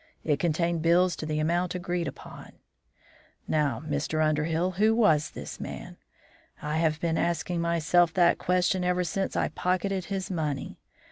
[0.23, 2.53] It contained bills to the amount agreed upon.
[3.47, 4.25] "Now, Mr.
[4.25, 5.97] Underhill, who was this man?
[6.59, 10.79] I have been asking myself that question ever since I pocketed his money.